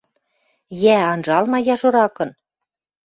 [0.83, 2.29] Йӓ, анжалма яжоракын